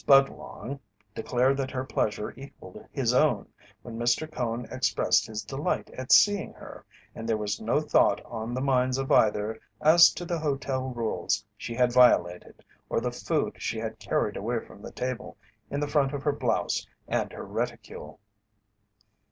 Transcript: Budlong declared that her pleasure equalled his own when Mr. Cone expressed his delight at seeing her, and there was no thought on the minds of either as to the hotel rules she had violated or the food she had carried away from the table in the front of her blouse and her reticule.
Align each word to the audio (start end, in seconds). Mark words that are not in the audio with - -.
Budlong 0.07 0.79
declared 1.13 1.57
that 1.57 1.69
her 1.69 1.83
pleasure 1.85 2.31
equalled 2.35 2.87
his 2.91 3.13
own 3.13 3.47
when 3.83 3.99
Mr. 3.99 4.27
Cone 4.31 4.65
expressed 4.71 5.27
his 5.27 5.43
delight 5.43 5.91
at 5.91 6.11
seeing 6.11 6.53
her, 6.53 6.83
and 7.13 7.29
there 7.29 7.37
was 7.37 7.61
no 7.61 7.79
thought 7.79 8.19
on 8.25 8.55
the 8.55 8.61
minds 8.61 8.97
of 8.97 9.11
either 9.11 9.59
as 9.79 10.11
to 10.13 10.25
the 10.25 10.39
hotel 10.39 10.89
rules 10.89 11.45
she 11.55 11.75
had 11.75 11.93
violated 11.93 12.63
or 12.89 12.99
the 12.99 13.11
food 13.11 13.61
she 13.61 13.77
had 13.77 13.99
carried 13.99 14.37
away 14.37 14.65
from 14.65 14.81
the 14.81 14.91
table 14.91 15.37
in 15.69 15.79
the 15.79 15.87
front 15.87 16.13
of 16.15 16.23
her 16.23 16.33
blouse 16.33 16.87
and 17.07 17.31
her 17.31 17.45
reticule. 17.45 18.19